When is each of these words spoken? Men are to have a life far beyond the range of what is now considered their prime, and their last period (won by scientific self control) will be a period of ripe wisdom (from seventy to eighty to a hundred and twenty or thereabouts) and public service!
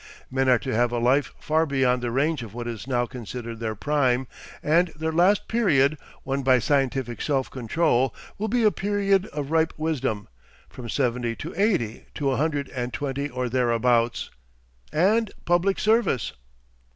Men 0.31 0.49
are 0.49 0.57
to 0.57 0.73
have 0.73 0.91
a 0.91 0.97
life 0.97 1.31
far 1.39 1.67
beyond 1.67 2.01
the 2.01 2.09
range 2.09 2.41
of 2.41 2.55
what 2.55 2.65
is 2.67 2.87
now 2.87 3.05
considered 3.05 3.59
their 3.59 3.75
prime, 3.75 4.25
and 4.63 4.87
their 4.95 5.11
last 5.11 5.47
period 5.47 5.95
(won 6.25 6.41
by 6.41 6.57
scientific 6.57 7.21
self 7.21 7.51
control) 7.51 8.11
will 8.39 8.47
be 8.47 8.63
a 8.63 8.71
period 8.71 9.27
of 9.27 9.51
ripe 9.51 9.73
wisdom 9.77 10.27
(from 10.67 10.89
seventy 10.89 11.35
to 11.35 11.53
eighty 11.55 12.07
to 12.15 12.31
a 12.31 12.37
hundred 12.37 12.67
and 12.69 12.91
twenty 12.93 13.29
or 13.29 13.47
thereabouts) 13.47 14.31
and 14.91 15.29
public 15.45 15.77
service! 15.77 16.33